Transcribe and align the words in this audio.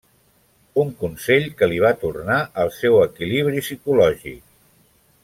Un 0.83 0.87
consell 1.03 1.45
que 1.59 1.69
li 1.71 1.77
va 1.85 1.91
tornar 2.05 2.39
el 2.65 2.73
seu 2.79 2.99
equilibri 3.05 3.63
psicològic. 3.67 4.43